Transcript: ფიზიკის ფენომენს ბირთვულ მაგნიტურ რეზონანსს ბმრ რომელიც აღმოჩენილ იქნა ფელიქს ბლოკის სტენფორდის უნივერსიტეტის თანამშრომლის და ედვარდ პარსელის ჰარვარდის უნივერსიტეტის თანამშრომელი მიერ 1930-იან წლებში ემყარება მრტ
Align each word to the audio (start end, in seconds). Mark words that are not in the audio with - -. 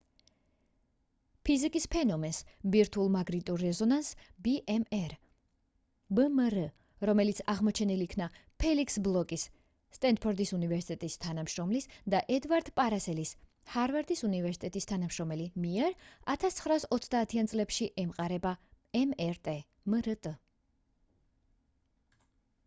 ფიზიკის 1.47 1.83
ფენომენს 1.95 2.37
ბირთვულ 2.75 3.09
მაგნიტურ 3.15 3.59
რეზონანსს 3.63 4.29
ბმრ 6.07 6.57
რომელიც 7.09 7.41
აღმოჩენილ 7.53 7.99
იქნა 8.05 8.27
ფელიქს 8.63 8.97
ბლოკის 9.07 9.43
სტენფორდის 9.97 10.53
უნივერსიტეტის 10.59 11.17
თანამშრომლის 11.27 11.87
და 12.15 12.21
ედვარდ 12.37 12.71
პარსელის 12.81 13.33
ჰარვარდის 13.75 14.23
უნივერსიტეტის 14.29 14.89
თანამშრომელი 14.93 15.45
მიერ 15.67 15.91
1930-იან 16.33 17.51
წლებში 17.53 17.91
ემყარება 18.05 18.55
მრტ 19.95 20.33